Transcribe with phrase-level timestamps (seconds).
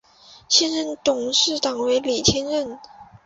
[0.49, 2.79] 现任董事长为李天任。